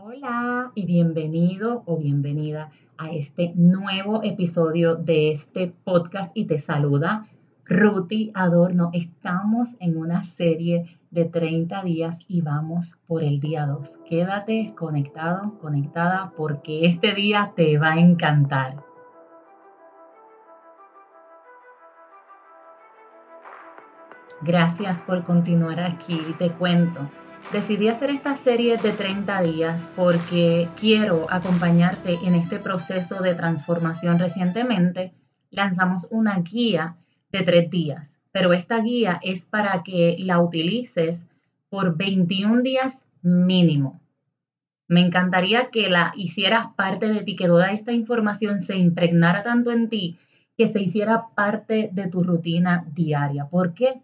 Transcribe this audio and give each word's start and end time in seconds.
Hola 0.00 0.70
y 0.76 0.86
bienvenido 0.86 1.82
o 1.84 1.96
bienvenida 1.96 2.70
a 2.98 3.10
este 3.10 3.52
nuevo 3.56 4.22
episodio 4.22 4.94
de 4.94 5.32
este 5.32 5.72
podcast 5.82 6.36
y 6.36 6.44
te 6.44 6.60
saluda 6.60 7.26
Ruti 7.64 8.30
Adorno. 8.32 8.90
Estamos 8.92 9.70
en 9.80 9.96
una 9.96 10.22
serie 10.22 11.00
de 11.10 11.24
30 11.24 11.82
días 11.82 12.20
y 12.28 12.42
vamos 12.42 12.96
por 13.08 13.24
el 13.24 13.40
día 13.40 13.66
2. 13.66 13.98
Quédate 14.08 14.72
conectado, 14.76 15.58
conectada 15.58 16.32
porque 16.36 16.86
este 16.86 17.12
día 17.12 17.52
te 17.56 17.76
va 17.76 17.94
a 17.94 17.98
encantar. 17.98 18.76
Gracias 24.42 25.02
por 25.02 25.24
continuar 25.24 25.80
aquí. 25.80 26.20
Te 26.38 26.52
cuento 26.52 27.00
Decidí 27.52 27.88
hacer 27.88 28.10
esta 28.10 28.36
serie 28.36 28.76
de 28.76 28.92
30 28.92 29.42
días 29.42 29.88
porque 29.96 30.68
quiero 30.78 31.26
acompañarte 31.30 32.18
en 32.22 32.34
este 32.34 32.58
proceso 32.58 33.22
de 33.22 33.34
transformación. 33.34 34.18
Recientemente 34.18 35.14
lanzamos 35.50 36.06
una 36.10 36.40
guía 36.40 36.96
de 37.32 37.42
tres 37.42 37.70
días, 37.70 38.14
pero 38.32 38.52
esta 38.52 38.80
guía 38.80 39.18
es 39.22 39.46
para 39.46 39.82
que 39.82 40.16
la 40.18 40.40
utilices 40.40 41.26
por 41.70 41.96
21 41.96 42.60
días 42.62 43.06
mínimo. 43.22 44.00
Me 44.86 45.00
encantaría 45.00 45.70
que 45.70 45.88
la 45.88 46.12
hicieras 46.16 46.68
parte 46.76 47.08
de 47.08 47.22
ti, 47.22 47.34
que 47.34 47.46
toda 47.46 47.72
esta 47.72 47.92
información 47.92 48.58
se 48.58 48.76
impregnara 48.76 49.42
tanto 49.42 49.70
en 49.70 49.88
ti 49.88 50.18
que 50.58 50.66
se 50.66 50.82
hiciera 50.82 51.28
parte 51.34 51.88
de 51.92 52.08
tu 52.08 52.22
rutina 52.22 52.84
diaria. 52.94 53.46
¿Por 53.46 53.74
qué? 53.74 54.02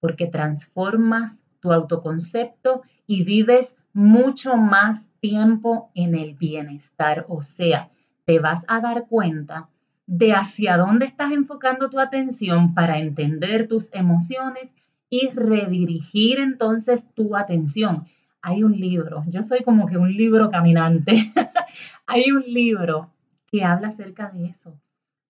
Porque 0.00 0.26
transformas 0.26 1.42
tu 1.60 1.72
autoconcepto 1.72 2.82
y 3.06 3.24
vives 3.24 3.76
mucho 3.92 4.56
más 4.56 5.10
tiempo 5.20 5.90
en 5.94 6.14
el 6.14 6.34
bienestar. 6.34 7.26
O 7.28 7.42
sea, 7.42 7.90
te 8.24 8.38
vas 8.38 8.64
a 8.68 8.80
dar 8.80 9.06
cuenta 9.08 9.68
de 10.06 10.32
hacia 10.32 10.76
dónde 10.76 11.06
estás 11.06 11.32
enfocando 11.32 11.88
tu 11.88 12.00
atención 12.00 12.74
para 12.74 12.98
entender 12.98 13.68
tus 13.68 13.92
emociones 13.92 14.74
y 15.08 15.28
redirigir 15.28 16.38
entonces 16.38 17.12
tu 17.14 17.36
atención. 17.36 18.06
Hay 18.42 18.62
un 18.62 18.72
libro, 18.72 19.24
yo 19.28 19.42
soy 19.42 19.62
como 19.62 19.86
que 19.86 19.98
un 19.98 20.12
libro 20.16 20.50
caminante, 20.50 21.32
hay 22.06 22.30
un 22.30 22.42
libro 22.42 23.10
que 23.46 23.64
habla 23.64 23.88
acerca 23.88 24.30
de 24.30 24.46
eso. 24.46 24.80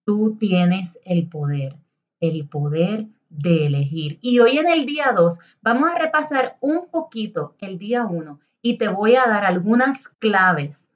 Tú 0.04 0.36
tienes 0.38 0.98
el 1.04 1.28
poder, 1.28 1.74
el 2.20 2.48
poder 2.48 3.06
de 3.30 3.66
elegir. 3.66 4.18
Y 4.20 4.40
hoy 4.40 4.58
en 4.58 4.68
el 4.68 4.84
día 4.84 5.12
2 5.16 5.38
vamos 5.62 5.90
a 5.90 5.98
repasar 5.98 6.58
un 6.60 6.88
poquito 6.90 7.54
el 7.60 7.78
día 7.78 8.04
1 8.04 8.38
y 8.60 8.76
te 8.76 8.88
voy 8.88 9.16
a 9.16 9.26
dar 9.26 9.44
algunas 9.44 10.08
claves 10.08 10.86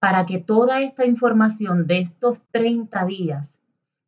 para 0.00 0.26
que 0.26 0.38
toda 0.38 0.80
esta 0.80 1.06
información 1.06 1.86
de 1.86 2.00
estos 2.00 2.42
30 2.50 3.04
días 3.04 3.58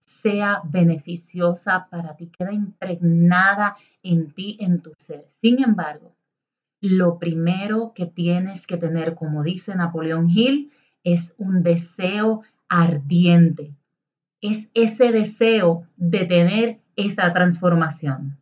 sea 0.01 0.63
beneficiosa 0.65 1.87
para 1.91 2.17
ti, 2.17 2.31
queda 2.37 2.53
impregnada 2.53 3.77
en 4.03 4.33
ti, 4.33 4.57
en 4.59 4.81
tu 4.81 4.93
ser. 4.97 5.27
Sin 5.41 5.63
embargo, 5.63 6.13
lo 6.81 7.19
primero 7.19 7.93
que 7.95 8.07
tienes 8.07 8.67
que 8.67 8.77
tener, 8.77 9.15
como 9.15 9.43
dice 9.43 9.75
Napoleón 9.75 10.29
Hill, 10.31 10.73
es 11.05 11.35
un 11.39 11.63
deseo 11.63 12.43
ardiente. 12.69 13.73
Es 14.41 14.71
ese 14.75 15.13
deseo 15.13 15.87
de 15.97 16.25
tener 16.25 16.79
esta 16.97 17.33
transformación. 17.33 18.39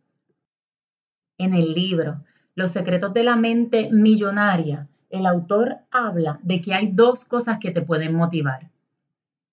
En 1.38 1.54
el 1.54 1.72
libro 1.74 2.24
Los 2.54 2.72
secretos 2.72 3.14
de 3.14 3.24
la 3.24 3.36
mente 3.36 3.90
millonaria, 3.90 4.86
el 5.08 5.26
autor 5.26 5.76
habla 5.90 6.38
de 6.42 6.60
que 6.60 6.74
hay 6.74 6.90
dos 6.92 7.24
cosas 7.24 7.58
que 7.58 7.70
te 7.70 7.82
pueden 7.82 8.14
motivar, 8.14 8.70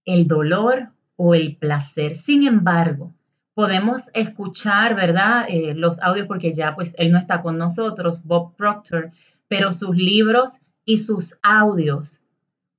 el 0.05 0.27
dolor 0.27 0.89
o 1.15 1.35
el 1.35 1.55
placer. 1.55 2.15
Sin 2.15 2.45
embargo, 2.45 3.13
podemos 3.53 4.09
escuchar, 4.13 4.95
¿verdad? 4.95 5.45
Eh, 5.49 5.73
los 5.75 6.01
audios 6.01 6.27
porque 6.27 6.53
ya 6.53 6.75
pues 6.75 6.93
él 6.97 7.11
no 7.11 7.17
está 7.17 7.41
con 7.41 7.57
nosotros, 7.57 8.23
Bob 8.23 8.55
Proctor, 8.55 9.11
pero 9.49 9.73
sus 9.73 9.95
libros 9.95 10.59
y 10.85 10.97
sus 10.97 11.37
audios 11.43 12.21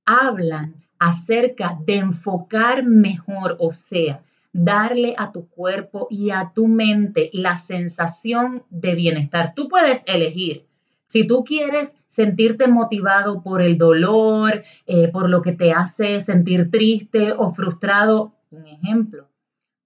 hablan 0.05 0.75
acerca 0.97 1.77
de 1.85 1.97
enfocar 1.97 2.83
mejor, 2.83 3.57
o 3.59 3.71
sea, 3.71 4.21
darle 4.53 5.15
a 5.17 5.31
tu 5.31 5.49
cuerpo 5.49 6.07
y 6.09 6.31
a 6.31 6.51
tu 6.53 6.67
mente 6.67 7.29
la 7.33 7.57
sensación 7.57 8.63
de 8.69 8.95
bienestar. 8.95 9.53
Tú 9.55 9.67
puedes 9.69 10.03
elegir. 10.05 10.65
Si 11.07 11.25
tú 11.27 11.43
quieres 11.43 11.97
sentirte 12.07 12.67
motivado 12.67 13.41
por 13.41 13.61
el 13.61 13.77
dolor, 13.77 14.63
eh, 14.85 15.09
por 15.09 15.29
lo 15.29 15.41
que 15.41 15.53
te 15.53 15.71
hace 15.71 16.21
sentir 16.21 16.69
triste 16.71 17.33
o 17.33 17.51
frustrado, 17.51 18.33
un 18.49 18.67
ejemplo, 18.67 19.27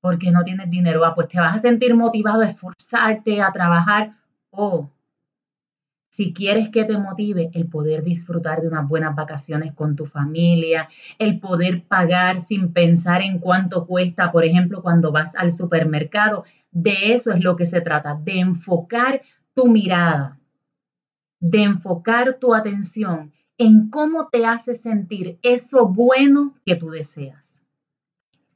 porque 0.01 0.31
no 0.31 0.43
tienes 0.43 0.69
dinero, 0.69 1.03
ah, 1.05 1.15
pues 1.15 1.29
te 1.29 1.39
vas 1.39 1.55
a 1.55 1.59
sentir 1.59 1.95
motivado 1.95 2.41
a 2.41 2.49
esforzarte, 2.49 3.41
a 3.41 3.51
trabajar 3.51 4.13
o 4.51 4.89
si 6.15 6.31
quieres 6.31 6.69
que 6.69 6.85
te 6.85 6.97
motive 6.97 7.49
el 7.53 7.67
poder 7.67 8.01
disfrutar 8.01 8.61
de 8.61 8.69
unas 8.69 8.87
buenas 8.87 9.15
vacaciones 9.15 9.73
con 9.73 9.97
tu 9.97 10.05
familia, 10.05 10.87
el 11.19 11.41
poder 11.41 11.83
pagar 11.83 12.39
sin 12.39 12.71
pensar 12.71 13.21
en 13.21 13.39
cuánto 13.39 13.85
cuesta, 13.85 14.31
por 14.31 14.45
ejemplo, 14.45 14.81
cuando 14.81 15.11
vas 15.11 15.35
al 15.35 15.51
supermercado, 15.51 16.45
de 16.71 17.13
eso 17.13 17.33
es 17.33 17.43
lo 17.43 17.57
que 17.57 17.65
se 17.65 17.81
trata, 17.81 18.17
de 18.23 18.39
enfocar 18.39 19.23
tu 19.53 19.67
mirada, 19.67 20.39
de 21.41 21.63
enfocar 21.63 22.37
tu 22.39 22.55
atención 22.55 23.33
en 23.57 23.89
cómo 23.89 24.29
te 24.29 24.45
hace 24.45 24.73
sentir 24.73 25.37
eso 25.41 25.85
bueno 25.85 26.53
que 26.65 26.77
tú 26.77 26.91
deseas. 26.91 27.59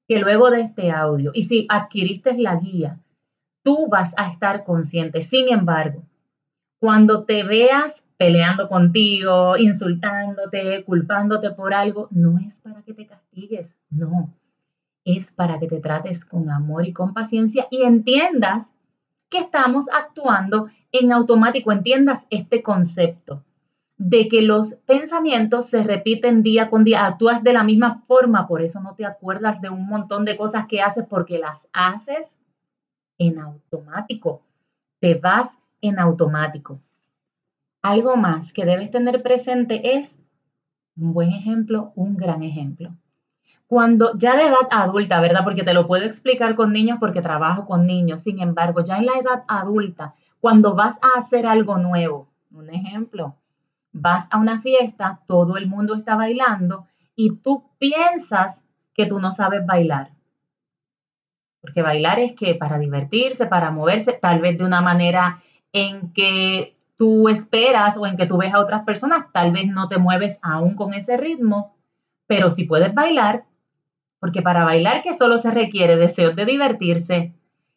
que 0.08 0.20
luego 0.20 0.52
de 0.52 0.62
este 0.62 0.92
audio, 0.92 1.32
y 1.34 1.44
si 1.44 1.66
adquiriste 1.70 2.38
la 2.38 2.56
guía, 2.56 3.00
tú 3.64 3.88
vas 3.88 4.14
a 4.18 4.32
estar 4.32 4.64
consciente. 4.64 5.22
Sin 5.22 5.50
embargo, 5.50 6.04
cuando 6.80 7.24
te 7.24 7.44
veas 7.44 8.04
peleando 8.18 8.68
contigo, 8.68 9.58
insultándote, 9.58 10.84
culpándote 10.84 11.52
por 11.52 11.74
algo, 11.74 12.08
no 12.12 12.38
es 12.40 12.56
para 12.58 12.82
que 12.84 12.94
te 12.94 13.06
castigues, 13.06 13.76
no 13.90 14.34
es 15.18 15.32
para 15.32 15.60
que 15.60 15.68
te 15.68 15.80
trates 15.80 16.26
con 16.26 16.50
amor 16.50 16.86
y 16.86 16.94
con 16.94 17.14
paciencia 17.14 17.68
y 17.72 17.84
entiendas 17.84 18.72
que 19.30 19.40
estamos 19.40 19.88
actuando 19.90 20.68
en 20.92 21.12
automático, 21.12 21.72
entiendas 21.72 22.28
este 22.30 22.64
concepto 22.64 23.44
de 23.98 24.28
que 24.30 24.42
los 24.42 24.76
pensamientos 24.76 25.68
se 25.68 25.84
repiten 25.84 26.42
día 26.42 26.70
con 26.70 26.84
día, 26.84 27.06
actúas 27.06 27.44
de 27.44 27.54
la 27.54 27.64
misma 27.64 28.02
forma, 28.08 28.48
por 28.48 28.62
eso 28.62 28.80
no 28.80 28.96
te 28.96 29.06
acuerdas 29.06 29.62
de 29.62 29.70
un 29.70 29.86
montón 29.88 30.24
de 30.26 30.38
cosas 30.38 30.68
que 30.68 30.82
haces 30.82 31.06
porque 31.08 31.38
las 31.38 31.68
haces 31.74 32.38
en 33.18 33.40
automático, 33.40 34.42
te 35.00 35.16
vas 35.16 35.60
en 35.82 36.00
automático. 36.00 36.80
Algo 37.82 38.16
más 38.16 38.54
que 38.54 38.66
debes 38.66 38.90
tener 38.90 39.22
presente 39.22 39.98
es 39.98 40.18
un 40.96 41.14
buen 41.14 41.32
ejemplo, 41.32 41.92
un 41.96 42.16
gran 42.16 42.44
ejemplo. 42.44 42.96
Cuando 43.70 44.18
ya 44.18 44.36
de 44.36 44.48
edad 44.48 44.68
adulta, 44.72 45.22
¿verdad? 45.22 45.44
Porque 45.44 45.62
te 45.62 45.76
lo 45.76 45.86
puedo 45.86 46.04
explicar 46.04 46.56
con 46.56 46.74
niños 46.74 46.98
porque 47.00 47.22
trabajo 47.22 47.68
con 47.68 47.86
niños. 47.86 48.24
Sin 48.24 48.40
embargo, 48.40 48.84
ya 48.84 48.98
en 48.98 49.06
la 49.06 49.20
edad 49.20 49.44
adulta, 49.48 50.16
cuando 50.40 50.74
vas 50.74 50.98
a 51.04 51.20
hacer 51.20 51.46
algo 51.46 51.78
nuevo, 51.78 52.28
un 52.52 52.72
ejemplo, 52.72 53.36
vas 53.92 54.28
a 54.32 54.40
una 54.40 54.60
fiesta, 54.60 55.20
todo 55.28 55.56
el 55.56 55.68
mundo 55.68 55.94
está 55.94 56.16
bailando 56.16 56.88
y 57.16 57.36
tú 57.36 57.64
piensas 57.78 58.66
que 58.96 59.06
tú 59.06 59.20
no 59.20 59.32
sabes 59.32 59.64
bailar. 59.68 60.14
Porque 61.62 61.84
bailar 61.84 62.18
es 62.18 62.34
que 62.34 62.56
para 62.56 62.80
divertirse, 62.80 63.46
para 63.46 63.70
moverse, 63.70 64.14
tal 64.14 64.40
vez 64.42 64.58
de 64.58 64.64
una 64.64 64.82
manera 64.82 65.44
en 65.74 66.12
que 66.12 66.76
tú 66.98 67.30
esperas 67.30 67.98
o 67.98 68.08
en 68.08 68.18
que 68.18 68.26
tú 68.26 68.38
ves 68.38 68.52
a 68.52 68.62
otras 68.62 68.84
personas, 68.84 69.32
tal 69.32 69.52
vez 69.52 69.68
no 69.68 69.90
te 69.90 70.00
mueves 70.00 70.40
aún 70.42 70.74
con 70.74 70.96
ese 70.96 71.18
ritmo, 71.18 71.76
pero 72.26 72.50
si 72.50 72.64
puedes 72.64 72.96
bailar, 72.96 73.44
porque 74.20 74.42
para 74.42 74.64
bailar 74.64 75.02
que 75.02 75.14
solo 75.14 75.38
se 75.38 75.52
requiere 75.52 75.96
deseo 75.96 76.34
de 76.34 76.46
divertirse, 76.46 77.34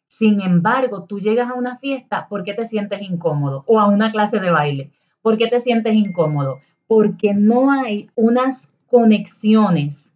sin 0.07 0.41
embargo, 0.41 1.05
tú 1.05 1.19
llegas 1.19 1.49
a 1.49 1.55
una 1.55 1.77
fiesta 1.77 2.27
porque 2.29 2.53
te 2.53 2.65
sientes 2.65 3.01
incómodo 3.01 3.63
o 3.65 3.79
a 3.79 3.87
una 3.87 4.11
clase 4.11 4.39
de 4.39 4.51
baile, 4.51 4.91
porque 5.21 5.47
te 5.47 5.59
sientes 5.59 5.95
incómodo, 5.95 6.59
porque 6.87 7.33
no 7.33 7.71
hay 7.71 8.09
unas 8.15 8.73
conexiones 8.87 10.13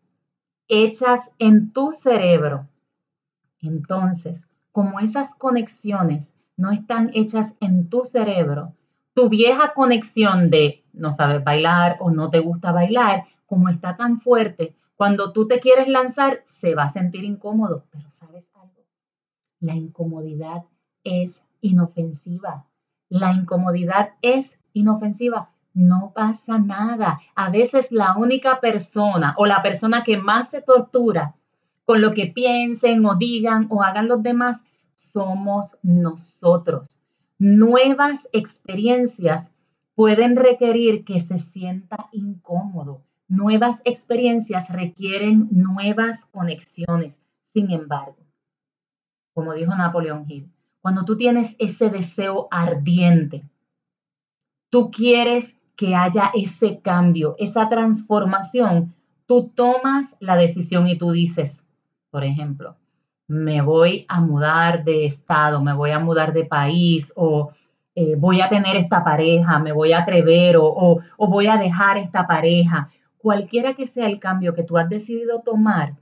hechas 0.67 1.31
en 1.39 1.71
tu 1.71 1.93
cerebro. 1.93 2.67
Entonces, 3.61 4.47
como 4.71 4.99
esas 4.99 5.33
conexiones 5.33 6.33
no 6.57 6.71
están 6.71 7.09
hechas 7.13 7.55
en 7.59 7.89
tu 7.89 8.05
cerebro, 8.05 8.73
tu 9.13 9.29
vieja 9.29 9.73
conexión 9.73 10.51
de 10.51 10.83
no 10.93 11.11
sabes 11.11 11.43
bailar 11.43 11.97
o 11.99 12.11
no 12.11 12.29
te 12.29 12.39
gusta 12.39 12.71
bailar, 12.71 13.23
como 13.47 13.69
está 13.69 13.97
tan 13.97 14.21
fuerte, 14.21 14.75
cuando 14.97 15.31
tú 15.31 15.47
te 15.47 15.61
quieres 15.61 15.87
lanzar, 15.87 16.43
se 16.45 16.75
va 16.75 16.83
a 16.83 16.89
sentir 16.89 17.23
incómodo. 17.23 17.85
Pero 17.91 18.11
¿sabes 18.11 18.45
algo? 18.55 18.83
La 19.61 19.75
incomodidad 19.75 20.63
es 21.05 21.43
inofensiva. 21.61 22.65
La 23.07 23.31
incomodidad 23.31 24.09
es 24.21 24.59
inofensiva. 24.73 25.51
No 25.73 26.11
pasa 26.13 26.57
nada. 26.57 27.21
A 27.35 27.49
veces 27.49 27.91
la 27.91 28.17
única 28.17 28.59
persona 28.59 29.35
o 29.37 29.45
la 29.45 29.61
persona 29.61 30.03
que 30.03 30.17
más 30.17 30.49
se 30.49 30.61
tortura 30.61 31.35
con 31.85 32.01
lo 32.01 32.13
que 32.13 32.27
piensen 32.27 33.05
o 33.05 33.15
digan 33.15 33.67
o 33.69 33.81
hagan 33.81 34.09
los 34.09 34.21
demás 34.21 34.65
somos 34.95 35.77
nosotros 35.83 36.97
nuevas 37.39 38.27
experiencias 38.31 39.47
pueden 39.95 40.35
requerir 40.35 41.05
que 41.05 41.19
se 41.19 41.39
sienta 41.39 42.09
incómodo. 42.11 43.03
Nuevas 43.27 43.81
experiencias 43.83 44.69
requieren 44.69 45.47
nuevas 45.51 46.25
conexiones. 46.25 47.21
Sin 47.53 47.71
embargo, 47.71 48.17
como 49.33 49.53
dijo 49.53 49.75
Napoleón 49.75 50.25
Hill, 50.27 50.49
cuando 50.81 51.03
tú 51.03 51.17
tienes 51.17 51.55
ese 51.59 51.89
deseo 51.89 52.47
ardiente, 52.51 53.43
tú 54.69 54.91
quieres 54.91 55.59
que 55.75 55.95
haya 55.95 56.31
ese 56.33 56.79
cambio, 56.79 57.35
esa 57.37 57.69
transformación, 57.69 58.93
tú 59.27 59.51
tomas 59.53 60.15
la 60.19 60.35
decisión 60.35 60.87
y 60.87 60.97
tú 60.97 61.11
dices, 61.11 61.63
por 62.09 62.23
ejemplo, 62.23 62.75
me 63.27 63.61
voy 63.61 64.05
a 64.07 64.21
mudar 64.21 64.83
de 64.83 65.05
estado, 65.05 65.61
me 65.61 65.73
voy 65.73 65.91
a 65.91 65.99
mudar 65.99 66.33
de 66.33 66.45
país 66.45 67.11
o 67.15 67.51
eh, 67.93 68.15
voy 68.17 68.41
a 68.41 68.49
tener 68.49 68.77
esta 68.77 69.03
pareja, 69.03 69.59
me 69.59 69.73
voy 69.73 69.91
a 69.91 69.99
atrever 69.99 70.57
o, 70.57 71.01
o 71.17 71.27
voy 71.27 71.47
a 71.47 71.57
dejar 71.57 71.97
esta 71.97 72.25
pareja. 72.25 72.89
Cualquiera 73.17 73.73
que 73.73 73.87
sea 73.87 74.07
el 74.07 74.19
cambio 74.19 74.53
que 74.53 74.63
tú 74.63 74.77
has 74.77 74.89
decidido 74.89 75.41
tomar, 75.41 75.97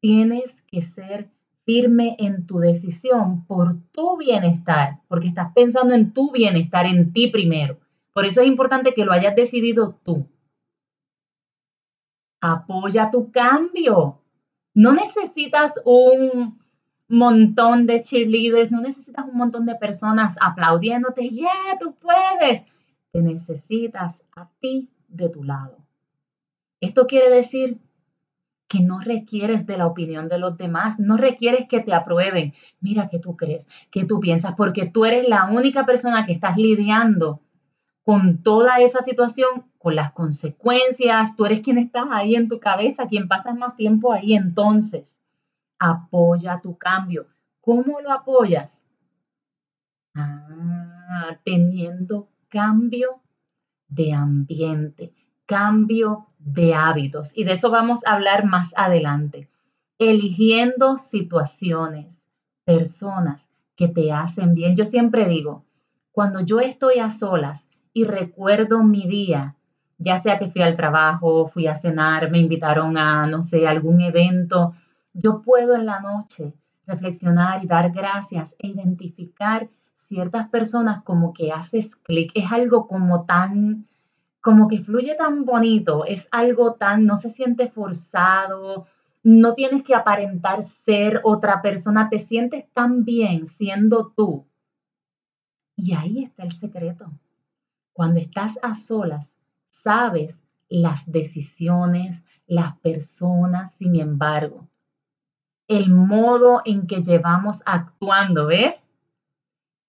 tienes 0.00 0.62
que 0.62 0.82
ser 0.82 1.30
firme 1.64 2.16
en 2.18 2.46
tu 2.46 2.58
decisión 2.58 3.46
por 3.46 3.76
tu 3.92 4.16
bienestar, 4.16 5.00
porque 5.08 5.28
estás 5.28 5.52
pensando 5.54 5.94
en 5.94 6.12
tu 6.12 6.30
bienestar, 6.30 6.86
en 6.86 7.12
ti 7.12 7.28
primero. 7.28 7.78
Por 8.12 8.24
eso 8.24 8.40
es 8.40 8.46
importante 8.46 8.94
que 8.94 9.04
lo 9.04 9.12
hayas 9.12 9.34
decidido 9.34 9.98
tú. 10.04 10.26
Apoya 12.40 13.10
tu 13.10 13.30
cambio. 13.30 14.20
No 14.74 14.92
necesitas 14.92 15.80
un, 15.84 16.58
montón 17.08 17.86
de 17.86 18.00
cheerleaders, 18.00 18.72
no 18.72 18.80
necesitas 18.80 19.26
un 19.26 19.36
montón 19.36 19.66
de 19.66 19.74
personas 19.76 20.36
aplaudiéndote, 20.40 21.28
yeah, 21.28 21.78
tú 21.78 21.94
puedes. 21.94 22.64
Te 23.12 23.20
necesitas 23.20 24.22
a 24.34 24.48
ti 24.60 24.90
de 25.08 25.28
tu 25.28 25.44
lado. 25.44 25.83
Esto 26.80 27.06
quiere 27.06 27.30
decir 27.30 27.78
que 28.68 28.80
no 28.80 29.00
requieres 29.00 29.66
de 29.66 29.76
la 29.76 29.86
opinión 29.86 30.28
de 30.28 30.38
los 30.38 30.56
demás, 30.56 30.98
no 30.98 31.16
requieres 31.16 31.66
que 31.68 31.80
te 31.80 31.94
aprueben. 31.94 32.54
Mira 32.80 33.08
qué 33.08 33.18
tú 33.18 33.36
crees, 33.36 33.68
qué 33.90 34.04
tú 34.04 34.20
piensas, 34.20 34.54
porque 34.56 34.86
tú 34.86 35.04
eres 35.04 35.28
la 35.28 35.46
única 35.46 35.86
persona 35.86 36.26
que 36.26 36.32
estás 36.32 36.56
lidiando 36.56 37.40
con 38.04 38.42
toda 38.42 38.80
esa 38.80 39.02
situación, 39.02 39.64
con 39.78 39.96
las 39.96 40.12
consecuencias, 40.12 41.36
tú 41.36 41.46
eres 41.46 41.60
quien 41.60 41.78
estás 41.78 42.06
ahí 42.10 42.34
en 42.36 42.48
tu 42.48 42.58
cabeza, 42.58 43.06
quien 43.06 43.28
pasas 43.28 43.56
más 43.56 43.76
tiempo 43.76 44.12
ahí 44.12 44.34
entonces 44.34 45.04
apoya 45.78 46.60
tu 46.62 46.76
cambio. 46.76 47.26
¿Cómo 47.60 48.00
lo 48.00 48.12
apoyas? 48.12 48.84
Ah, 50.14 51.38
teniendo 51.44 52.28
cambio 52.48 53.20
de 53.88 54.12
ambiente, 54.12 55.12
cambio 55.46 56.28
de 56.44 56.74
hábitos. 56.74 57.36
Y 57.36 57.44
de 57.44 57.52
eso 57.52 57.70
vamos 57.70 58.04
a 58.06 58.14
hablar 58.14 58.44
más 58.44 58.72
adelante. 58.76 59.48
Eligiendo 59.98 60.98
situaciones, 60.98 62.22
personas 62.64 63.48
que 63.76 63.88
te 63.88 64.12
hacen 64.12 64.54
bien. 64.54 64.76
Yo 64.76 64.86
siempre 64.86 65.26
digo, 65.26 65.64
cuando 66.12 66.40
yo 66.40 66.60
estoy 66.60 66.98
a 66.98 67.10
solas 67.10 67.66
y 67.92 68.04
recuerdo 68.04 68.82
mi 68.82 69.06
día, 69.08 69.56
ya 69.98 70.18
sea 70.18 70.38
que 70.38 70.50
fui 70.50 70.62
al 70.62 70.76
trabajo, 70.76 71.48
fui 71.48 71.66
a 71.66 71.74
cenar, 71.74 72.30
me 72.30 72.38
invitaron 72.38 72.96
a, 72.98 73.26
no 73.26 73.42
sé, 73.42 73.66
algún 73.66 74.00
evento 74.00 74.74
yo 75.14 75.40
puedo 75.42 75.74
en 75.74 75.86
la 75.86 76.00
noche 76.00 76.52
reflexionar 76.86 77.64
y 77.64 77.68
dar 77.68 77.90
gracias 77.92 78.54
e 78.58 78.66
identificar 78.66 79.68
ciertas 79.96 80.48
personas 80.48 81.02
como 81.02 81.32
que 81.32 81.52
haces 81.52 81.96
clic. 81.96 82.32
Es 82.34 82.52
algo 82.52 82.86
como 82.88 83.24
tan, 83.24 83.86
como 84.44 84.68
que 84.68 84.84
fluye 84.84 85.14
tan 85.14 85.46
bonito, 85.46 86.04
es 86.04 86.28
algo 86.30 86.74
tan, 86.74 87.06
no 87.06 87.16
se 87.16 87.30
siente 87.30 87.70
forzado, 87.70 88.86
no 89.22 89.54
tienes 89.54 89.84
que 89.84 89.94
aparentar 89.94 90.62
ser 90.62 91.22
otra 91.24 91.62
persona, 91.62 92.10
te 92.10 92.18
sientes 92.18 92.68
tan 92.74 93.06
bien 93.06 93.48
siendo 93.48 94.12
tú. 94.14 94.46
Y 95.76 95.94
ahí 95.94 96.24
está 96.24 96.42
el 96.42 96.52
secreto. 96.52 97.10
Cuando 97.94 98.20
estás 98.20 98.58
a 98.62 98.74
solas, 98.74 99.34
sabes 99.70 100.38
las 100.68 101.10
decisiones, 101.10 102.22
las 102.46 102.76
personas, 102.80 103.72
sin 103.76 103.98
embargo, 103.98 104.68
el 105.68 105.90
modo 105.90 106.60
en 106.66 106.86
que 106.86 107.02
llevamos 107.02 107.62
actuando, 107.64 108.48
¿ves? 108.48 108.83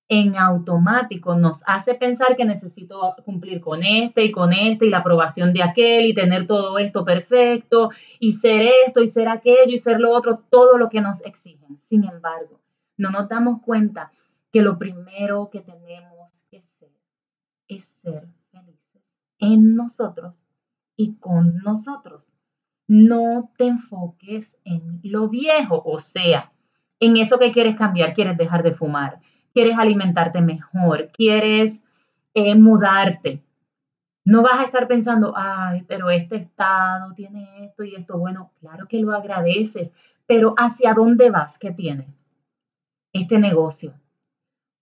En 0.07 0.37
automático 0.37 1.35
nos 1.35 1.63
hace 1.65 1.95
pensar 1.95 2.35
que 2.35 2.45
necesito 2.45 3.15
cumplir 3.25 3.59
con 3.59 3.83
este 3.83 4.23
y 4.23 4.31
con 4.31 4.53
este 4.53 4.85
y 4.85 4.89
la 4.89 4.99
aprobación 4.99 5.51
de 5.51 5.63
aquel 5.63 6.05
y 6.05 6.13
tener 6.13 6.45
todo 6.45 6.77
esto 6.77 7.03
perfecto 7.03 7.89
y 8.19 8.33
ser 8.33 8.69
esto 8.87 9.01
y 9.01 9.07
ser 9.07 9.27
aquello 9.27 9.71
y 9.71 9.79
ser 9.79 9.99
lo 9.99 10.11
otro, 10.11 10.43
todo 10.49 10.77
lo 10.77 10.89
que 10.89 11.01
nos 11.01 11.25
exigen. 11.25 11.79
Sin 11.89 12.03
embargo, 12.03 12.59
no 12.97 13.09
nos 13.09 13.27
damos 13.27 13.61
cuenta 13.63 14.11
que 14.51 14.61
lo 14.61 14.77
primero 14.77 15.49
que 15.51 15.61
tenemos 15.61 16.45
que 16.51 16.59
hacer 16.59 16.91
es 17.67 17.85
ser 18.03 18.27
felices 18.51 19.03
en 19.39 19.75
nosotros 19.75 20.45
y 20.95 21.15
con 21.15 21.57
nosotros 21.57 22.23
no 22.87 23.51
te 23.57 23.67
enfoques 23.67 24.55
en 24.63 24.99
lo 25.03 25.29
viejo, 25.29 25.81
o 25.83 25.99
sea, 25.99 26.51
en 26.99 27.17
eso 27.17 27.39
que 27.39 27.51
quieres 27.51 27.75
cambiar, 27.75 28.13
quieres 28.13 28.37
dejar 28.37 28.63
de 28.63 28.73
fumar, 28.73 29.19
quieres 29.55 29.77
alimentarte 29.79 30.41
mejor, 30.41 31.09
quieres 31.13 31.81
eh, 32.33 32.53
mudarte. 32.55 33.41
No 34.25 34.43
vas 34.43 34.59
a 34.59 34.63
estar 34.63 34.87
pensando, 34.87 35.33
ay, 35.35 35.83
pero 35.87 36.09
este 36.09 36.35
estado 36.35 37.13
tiene 37.13 37.65
esto 37.65 37.83
y 37.83 37.95
esto. 37.95 38.17
Bueno, 38.17 38.51
claro 38.59 38.87
que 38.87 38.99
lo 38.99 39.13
agradeces, 39.13 39.93
pero 40.27 40.53
¿hacia 40.57 40.93
dónde 40.93 41.29
vas? 41.29 41.57
¿Qué 41.57 41.71
tiene? 41.71 42.05
Este 43.13 43.39
negocio 43.39 43.93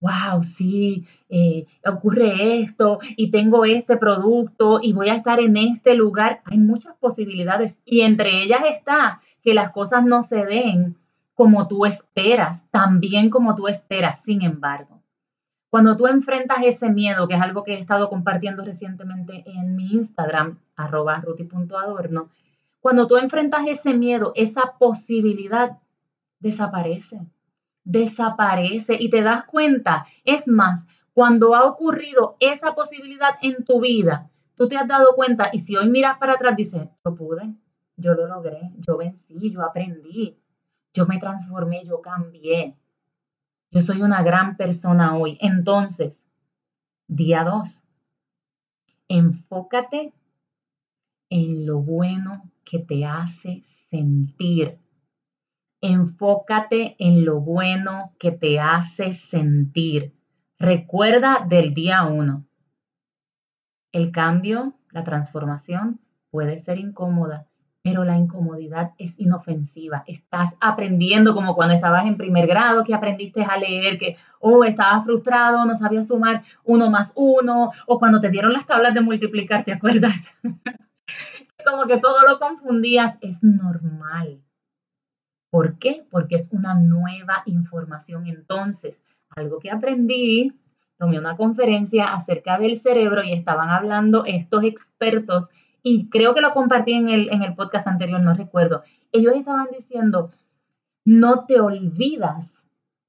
wow, 0.03 0.43
sí, 0.43 1.05
eh, 1.29 1.65
ocurre 1.85 2.59
esto 2.59 2.99
y 3.15 3.31
tengo 3.31 3.63
este 3.63 3.95
producto 3.95 4.79
y 4.81 4.91
voy 4.91 5.07
a 5.07 5.15
estar 5.15 5.39
en 5.39 5.55
este 5.55 5.95
lugar. 5.95 6.41
Hay 6.43 6.57
muchas 6.57 6.93
posibilidades 6.97 7.79
y 7.85 8.01
entre 8.01 8.43
ellas 8.43 8.63
está 8.69 9.21
que 9.41 9.53
las 9.53 9.71
cosas 9.71 10.03
no 10.03 10.21
se 10.23 10.45
den 10.45 10.97
como 11.33 11.67
tú 11.67 11.85
esperas, 11.85 12.69
tan 12.71 12.99
bien 12.99 13.29
como 13.29 13.55
tú 13.55 13.67
esperas. 13.67 14.21
Sin 14.21 14.41
embargo, 14.43 15.01
Cuando 15.69 15.97
tú 15.97 16.05
enfrentas 16.07 16.59
ese 16.63 16.91
miedo, 16.91 17.27
que 17.27 17.33
es 17.33 17.41
algo 17.41 17.63
que 17.63 17.73
he 17.73 17.79
estado 17.79 18.07
compartiendo 18.07 18.63
recientemente 18.63 19.43
en 19.47 19.75
mi 19.75 19.93
Instagram, 19.93 20.59
arroba 20.75 21.19
ruti.adorno, 21.19 22.29
cuando 22.79 23.07
tú 23.07 23.17
enfrentas 23.17 23.65
ese 23.67 23.93
miedo, 23.95 24.33
esa 24.35 24.77
posibilidad 24.77 25.79
desaparece, 26.39 27.21
desaparece 27.85 28.97
y 28.99 29.09
te 29.09 29.23
das 29.23 29.45
cuenta. 29.45 30.05
Es 30.25 30.47
más, 30.47 30.85
cuando 31.13 31.55
ha 31.55 31.65
ocurrido 31.65 32.37
esa 32.39 32.75
posibilidad 32.75 33.35
en 33.41 33.65
tu 33.65 33.81
vida, 33.81 34.29
tú 34.55 34.67
te 34.67 34.77
has 34.77 34.87
dado 34.87 35.15
cuenta 35.15 35.49
y 35.53 35.59
si 35.59 35.75
hoy 35.75 35.89
miras 35.89 36.17
para 36.19 36.33
atrás, 36.33 36.55
dices, 36.55 36.87
yo 37.03 37.15
pude, 37.15 37.53
yo 37.97 38.13
lo 38.13 38.27
logré, 38.27 38.71
yo 38.77 38.97
vencí, 38.97 39.51
yo 39.51 39.63
aprendí, 39.63 40.37
yo 40.93 41.05
me 41.07 41.19
transformé, 41.19 41.83
yo 41.85 42.01
cambié. 42.01 42.77
Yo 43.71 43.81
soy 43.81 44.01
una 44.01 44.21
gran 44.21 44.55
persona 44.55 45.17
hoy. 45.17 45.37
Entonces, 45.41 46.23
día 47.07 47.43
dos, 47.43 47.81
enfócate 49.07 50.13
en 51.29 51.65
lo 51.65 51.79
bueno 51.79 52.51
que 52.63 52.79
te 52.79 53.05
hace 53.05 53.61
sentir. 53.63 54.77
Enfócate 55.81 56.95
en 56.99 57.25
lo 57.25 57.41
bueno 57.41 58.13
que 58.19 58.31
te 58.31 58.59
hace 58.59 59.13
sentir. 59.13 60.13
Recuerda 60.59 61.45
del 61.49 61.73
día 61.73 62.03
uno. 62.05 62.45
El 63.91 64.11
cambio, 64.11 64.75
la 64.91 65.03
transformación 65.03 65.99
puede 66.29 66.59
ser 66.59 66.77
incómoda, 66.77 67.47
pero 67.83 68.05
la 68.05 68.17
incomodidad 68.17 68.91
es 68.97 69.19
inofensiva. 69.19 70.03
Estás 70.07 70.55
aprendiendo 70.61 71.35
como 71.35 71.53
cuando 71.53 71.75
estabas 71.75 72.05
en 72.07 72.15
primer 72.15 72.47
grado, 72.47 72.85
que 72.85 72.93
aprendiste 72.93 73.43
a 73.43 73.57
leer, 73.57 73.99
que, 73.99 74.15
oh, 74.39 74.63
estabas 74.63 75.03
frustrado, 75.03 75.65
no 75.65 75.75
sabías 75.75 76.07
sumar 76.07 76.43
uno 76.63 76.89
más 76.89 77.11
uno, 77.15 77.71
o 77.85 77.99
cuando 77.99 78.21
te 78.21 78.29
dieron 78.29 78.53
las 78.53 78.65
tablas 78.65 78.93
de 78.93 79.01
multiplicar, 79.01 79.65
¿te 79.65 79.73
acuerdas? 79.73 80.15
como 81.65 81.85
que 81.85 81.97
todo 81.97 82.21
lo 82.27 82.39
confundías, 82.39 83.17
es 83.21 83.43
normal. 83.43 84.41
¿Por 85.51 85.77
qué? 85.77 86.05
Porque 86.09 86.35
es 86.35 86.49
una 86.51 86.75
nueva 86.75 87.43
información. 87.45 88.27
Entonces, 88.27 89.01
algo 89.35 89.59
que 89.59 89.71
aprendí, 89.71 90.53
tomé 90.97 91.19
una 91.19 91.35
conferencia 91.35 92.13
acerca 92.13 92.57
del 92.57 92.79
cerebro 92.79 93.23
y 93.23 93.33
estaban 93.33 93.69
hablando 93.69 94.23
estos 94.25 94.63
expertos, 94.63 95.49
y 95.83 96.09
creo 96.09 96.33
que 96.33 96.41
lo 96.41 96.53
compartí 96.53 96.93
en 96.93 97.09
el, 97.09 97.31
en 97.31 97.43
el 97.43 97.55
podcast 97.55 97.87
anterior, 97.87 98.21
no 98.21 98.33
recuerdo. 98.33 98.83
Ellos 99.11 99.35
estaban 99.35 99.67
diciendo, 99.77 100.31
no 101.05 101.45
te 101.45 101.59
olvidas 101.59 102.53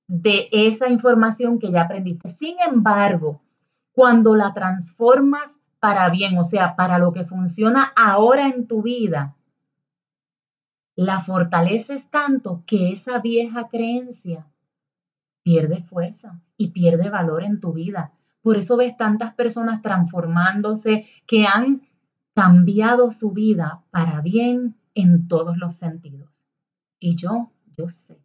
de 0.09 0.49
esa 0.51 0.89
información 0.89 1.61
que 1.61 1.71
ya 1.71 1.83
aprendiste. 1.83 2.31
Sin 2.31 2.57
embargo, 2.61 3.41
cuando 3.93 4.35
la 4.35 4.53
transformas 4.53 5.57
para 5.79 6.11
bien, 6.11 6.37
o 6.37 6.45
sea, 6.45 6.75
para 6.75 6.99
lo 6.99 7.13
que 7.13 7.25
funciona 7.25 7.93
ahora 7.95 8.49
en 8.49 8.67
tu 8.67 8.83
vida, 8.83 9.37
la 10.97 11.21
fortaleces 11.21 12.11
tanto 12.11 12.63
que 12.67 12.93
esa 12.93 13.19
vieja 13.19 13.69
creencia 13.69 14.47
pierde 15.43 15.83
fuerza 15.83 16.41
y 16.57 16.71
pierde 16.71 17.09
valor 17.09 17.45
en 17.45 17.61
tu 17.61 17.73
vida. 17.73 18.13
Por 18.43 18.57
eso 18.57 18.77
ves 18.77 18.97
tantas 18.97 19.35
personas 19.35 19.81
transformándose 19.83 21.07
que 21.27 21.47
han 21.47 21.83
cambiado 22.35 23.13
su 23.13 23.31
vida 23.31 23.83
para 23.91 24.21
bien 24.21 24.77
en 24.95 25.29
todos 25.29 25.57
los 25.57 25.77
sentidos. 25.77 26.31
Y 26.99 27.17
yo, 27.17 27.53
yo 27.77 27.89
sé 27.89 28.19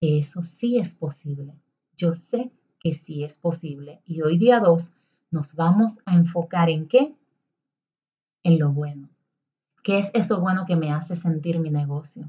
que 0.00 0.18
eso 0.18 0.44
sí 0.44 0.78
es 0.78 0.94
posible. 0.94 1.54
Yo 1.96 2.14
sé 2.14 2.52
que 2.78 2.94
sí 2.94 3.24
es 3.24 3.38
posible. 3.38 4.00
Y 4.06 4.22
hoy 4.22 4.38
día 4.38 4.60
2 4.60 4.92
nos 5.30 5.54
vamos 5.54 6.00
a 6.06 6.14
enfocar 6.14 6.70
en 6.70 6.88
qué? 6.88 7.14
En 8.42 8.58
lo 8.58 8.72
bueno. 8.72 9.08
¿Qué 9.82 9.98
es 9.98 10.10
eso 10.14 10.40
bueno 10.40 10.64
que 10.66 10.76
me 10.76 10.92
hace 10.92 11.16
sentir 11.16 11.58
mi 11.58 11.70
negocio? 11.70 12.28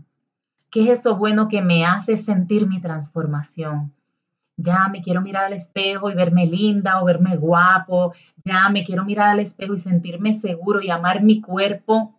¿Qué 0.69 0.91
es 0.91 1.01
eso 1.01 1.17
bueno 1.17 1.49
que 1.49 1.61
me 1.61 1.85
hace 1.85 2.17
sentir 2.17 2.67
mi 2.67 2.81
transformación? 2.81 3.93
Ya 4.61 4.87
me 4.89 5.01
quiero 5.01 5.21
mirar 5.21 5.45
al 5.45 5.53
espejo 5.53 6.09
y 6.09 6.15
verme 6.15 6.45
linda 6.45 7.01
o 7.01 7.05
verme 7.05 7.37
guapo. 7.37 8.13
Ya 8.43 8.69
me 8.69 8.83
quiero 8.83 9.05
mirar 9.05 9.29
al 9.29 9.39
espejo 9.39 9.73
y 9.73 9.79
sentirme 9.79 10.33
seguro 10.33 10.81
y 10.81 10.89
amar 10.89 11.23
mi 11.23 11.41
cuerpo 11.41 12.15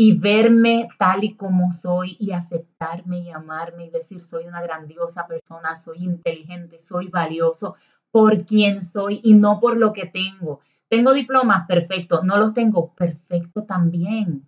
y 0.00 0.16
verme 0.16 0.88
tal 0.96 1.24
y 1.24 1.34
como 1.34 1.72
soy 1.72 2.16
y 2.20 2.30
aceptarme 2.30 3.18
y 3.18 3.30
amarme 3.30 3.86
y 3.86 3.90
decir 3.90 4.24
soy 4.24 4.46
una 4.46 4.62
grandiosa 4.62 5.26
persona, 5.26 5.74
soy 5.74 6.04
inteligente, 6.04 6.80
soy 6.80 7.08
valioso, 7.08 7.74
por 8.12 8.44
quien 8.44 8.84
soy 8.84 9.20
y 9.24 9.34
no 9.34 9.58
por 9.58 9.76
lo 9.76 9.92
que 9.92 10.06
tengo. 10.06 10.60
Tengo 10.88 11.12
diplomas, 11.12 11.66
perfecto. 11.66 12.22
No 12.22 12.36
los 12.36 12.54
tengo, 12.54 12.94
perfecto 12.94 13.64
también. 13.64 14.46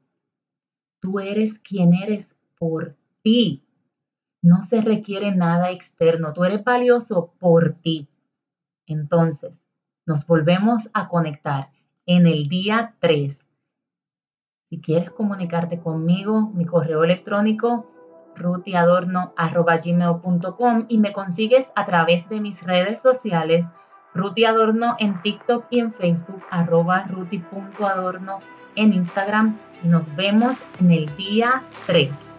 Tú 1.00 1.18
eres 1.18 1.58
quien 1.58 1.94
eres 1.94 2.28
por 2.56 2.94
ti. 3.22 3.64
No 4.42 4.64
se 4.64 4.80
requiere 4.80 5.34
nada 5.34 5.70
externo. 5.70 6.32
Tú 6.32 6.44
eres 6.44 6.64
valioso 6.64 7.34
por 7.38 7.74
ti. 7.74 8.08
Entonces, 8.86 9.62
nos 10.06 10.26
volvemos 10.26 10.88
a 10.92 11.08
conectar 11.08 11.68
en 12.06 12.26
el 12.26 12.48
día 12.48 12.96
3. 13.00 13.44
Si 14.70 14.80
quieres 14.80 15.10
comunicarte 15.10 15.80
conmigo, 15.80 16.50
mi 16.54 16.64
correo 16.64 17.04
electrónico 17.04 17.86
rutiadorno.gmail.com 18.36 20.86
y 20.88 20.98
me 20.98 21.12
consigues 21.12 21.72
a 21.74 21.84
través 21.84 22.28
de 22.28 22.40
mis 22.40 22.62
redes 22.62 23.02
sociales, 23.02 23.68
rutiadorno 24.14 24.94
en 24.98 25.20
TikTok 25.22 25.66
y 25.70 25.80
en 25.80 25.92
Facebook, 25.92 26.42
arroba 26.50 27.02
ruti.adorno 27.04 28.38
en 28.76 28.92
Instagram 28.92 29.58
y 29.82 29.88
nos 29.88 30.14
vemos 30.16 30.56
en 30.78 30.92
el 30.92 31.16
día 31.16 31.64
3. 31.86 32.29